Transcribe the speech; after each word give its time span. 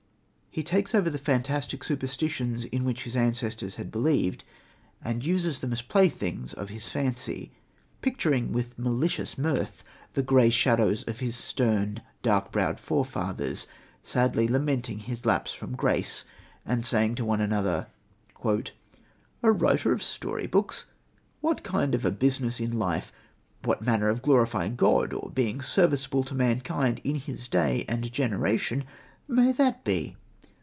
He 0.53 0.63
takes 0.63 0.93
over 0.93 1.09
the 1.09 1.17
fantastic 1.17 1.81
superstitions 1.81 2.65
in 2.65 2.83
which 2.83 3.03
his 3.03 3.15
ancestors 3.15 3.77
had 3.77 3.89
believed, 3.89 4.43
and 5.01 5.23
uses 5.25 5.59
them 5.59 5.71
as 5.71 5.77
the 5.77 5.85
playthings 5.85 6.51
of 6.53 6.67
his 6.67 6.89
fancy, 6.89 7.53
picturing 8.01 8.51
with 8.51 8.77
malicious 8.77 9.37
mirth 9.37 9.81
the 10.13 10.21
grey 10.21 10.49
shadows 10.49 11.03
of 11.03 11.19
his 11.21 11.37
stern, 11.37 12.01
dark 12.21 12.51
browed 12.51 12.81
forefathers 12.81 13.65
sadly 14.03 14.45
lamenting 14.45 14.99
his 14.99 15.25
lapse 15.25 15.53
from 15.53 15.73
grace 15.73 16.25
and 16.65 16.85
saying 16.85 17.15
one 17.15 17.39
to 17.39 17.47
the 17.47 17.55
other: 17.55 17.87
"A 19.43 19.51
writer 19.53 19.93
of 19.93 20.03
story 20.03 20.47
books! 20.47 20.83
What 21.39 21.63
kind 21.63 21.95
of 21.95 22.03
a 22.03 22.11
business 22.11 22.59
in 22.59 22.77
life, 22.77 23.13
what 23.63 23.85
manner 23.85 24.09
of 24.09 24.21
glorifying 24.21 24.75
God, 24.75 25.13
or 25.13 25.29
being 25.33 25.61
serviceable 25.61 26.25
to 26.25 26.35
mankind 26.35 26.99
in 27.05 27.15
his 27.15 27.47
day 27.47 27.85
and 27.87 28.11
generation 28.11 28.83
may 29.29 29.53
that 29.53 29.85
be? 29.85 30.17